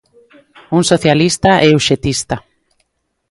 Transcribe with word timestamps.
Un 0.77 0.83
socialista 0.91 1.51
e 1.67 1.69
uxetista. 1.79 2.35